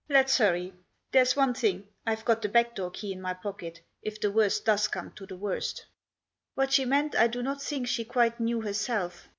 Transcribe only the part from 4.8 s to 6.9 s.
come to the worst." What she